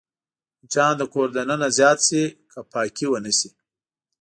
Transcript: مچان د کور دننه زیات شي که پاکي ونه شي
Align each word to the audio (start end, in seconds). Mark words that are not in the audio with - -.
مچان 0.61 0.91
د 0.97 1.01
کور 1.13 1.27
دننه 1.35 1.67
زیات 1.77 1.99
شي 2.07 2.21
که 2.51 2.59
پاکي 2.71 3.05
ونه 3.09 3.31
شي 3.39 3.49